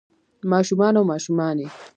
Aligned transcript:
ما 0.49 0.59
شومان 0.67 0.93
او 0.97 1.03
ماشومانے 1.11 1.65